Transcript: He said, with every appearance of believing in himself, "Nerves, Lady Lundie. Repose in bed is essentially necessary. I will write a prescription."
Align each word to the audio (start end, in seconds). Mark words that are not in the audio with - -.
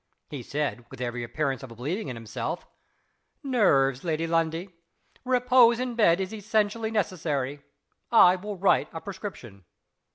He 0.31 0.41
said, 0.41 0.85
with 0.89 0.99
every 0.99 1.23
appearance 1.23 1.61
of 1.61 1.69
believing 1.75 2.07
in 2.07 2.15
himself, 2.15 2.65
"Nerves, 3.43 4.03
Lady 4.03 4.25
Lundie. 4.25 4.73
Repose 5.23 5.79
in 5.79 5.93
bed 5.93 6.19
is 6.19 6.33
essentially 6.33 6.89
necessary. 6.89 7.61
I 8.11 8.35
will 8.35 8.57
write 8.57 8.89
a 8.93 8.99
prescription." 8.99 9.63